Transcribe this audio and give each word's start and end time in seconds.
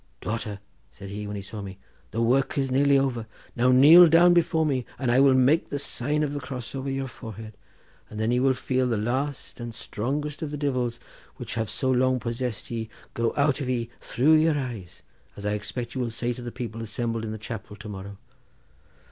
'Daughter,' 0.19 0.59
said 0.89 1.09
he 1.09 1.27
when 1.27 1.35
he 1.35 1.43
saw 1.43 1.61
me, 1.61 1.77
'the 2.09 2.23
work 2.23 2.57
is 2.57 2.71
nearly 2.71 2.97
over. 2.97 3.27
Now 3.55 3.71
kneel 3.71 4.07
down 4.07 4.33
before 4.33 4.65
me, 4.65 4.83
and 4.97 5.11
I 5.11 5.19
will 5.19 5.35
make 5.35 5.69
the 5.69 5.77
sign 5.77 6.23
of 6.23 6.33
the 6.33 6.39
cross 6.39 6.73
over 6.73 6.89
your 6.89 7.07
forehead, 7.07 7.55
and 8.09 8.19
then 8.19 8.31
you 8.31 8.41
will 8.41 8.55
feel 8.55 8.87
the 8.87 8.97
last 8.97 9.59
and 9.59 9.75
strongest 9.75 10.41
of 10.41 10.49
the 10.49 10.57
divils, 10.57 10.99
which 11.35 11.53
have 11.53 11.69
so 11.69 11.91
long 11.91 12.19
possessed 12.19 12.71
ye, 12.71 12.89
go 13.13 13.31
out 13.37 13.61
of 13.61 13.69
ye 13.69 13.91
through 13.99 14.33
your 14.33 14.57
eyes, 14.57 15.03
as 15.37 15.45
I 15.45 15.51
expect 15.51 15.93
you 15.93 16.01
will 16.01 16.09
say 16.09 16.33
to 16.33 16.41
the 16.41 16.51
people 16.51 16.81
assembled 16.81 17.23
in 17.23 17.31
the 17.31 17.37
chapel 17.37 17.75
to 17.75 17.87
morrow. 17.87 18.17